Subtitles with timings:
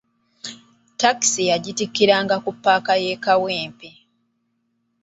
[0.99, 3.89] Takisi yagitikkiranga mu paaka y'e Kawempe.